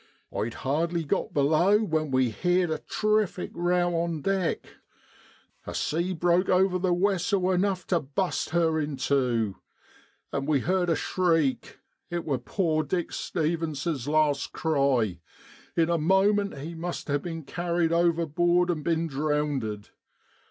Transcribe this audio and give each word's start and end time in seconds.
I'd 0.35 0.55
hardly 0.55 1.03
got 1.03 1.31
below 1.31 1.77
when 1.83 2.09
we 2.09 2.31
heerd 2.31 2.71
a 2.71 2.79
terrific' 2.79 3.51
row' 3.53 3.93
on 4.01 4.23
deck; 4.23 4.65
a 5.67 5.75
sea 5.75 6.11
broke 6.11 6.49
over 6.49 6.79
the 6.79 6.91
wessel 6.91 7.51
enough 7.51 7.85
to 7.85 7.99
bust 7.99 8.49
her 8.49 8.79
in 8.79 8.97
tew. 8.97 9.57
An' 10.33 10.47
we 10.47 10.61
heerd 10.61 10.89
a 10.89 10.95
shriek. 10.95 11.77
It 12.09 12.25
w 12.25 12.31
r 12.31 12.35
or 12.37 12.39
poor 12.41 12.81
Dick 12.83 13.11
Stevens's 13.11 14.07
last 14.07 14.53
cry; 14.53 15.19
in 15.77 15.91
a 15.91 15.99
moment 15.99 16.57
he 16.57 16.73
must 16.73 17.07
ha' 17.07 17.21
bin 17.21 17.43
carried 17.43 17.91
overboard 17.93 18.71
an' 18.71 18.81
bin 18.81 19.05
drownded. 19.05 19.89